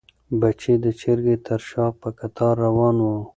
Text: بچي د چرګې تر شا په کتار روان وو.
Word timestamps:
بچي 0.39 0.73
د 0.83 0.85
چرګې 0.99 1.35
تر 1.47 1.61
شا 1.69 1.85
په 2.01 2.09
کتار 2.19 2.53
روان 2.65 2.95
وو. 3.03 3.15